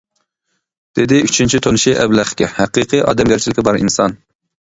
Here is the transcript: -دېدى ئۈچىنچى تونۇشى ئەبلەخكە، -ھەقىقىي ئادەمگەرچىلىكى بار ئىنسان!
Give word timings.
-دېدى 0.97 1.19
ئۈچىنچى 1.25 1.59
تونۇشى 1.65 1.93
ئەبلەخكە، 2.05 2.49
-ھەقىقىي 2.55 3.05
ئادەمگەرچىلىكى 3.11 3.67
بار 3.69 3.81
ئىنسان! 3.83 4.17